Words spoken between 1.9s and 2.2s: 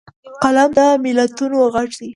دی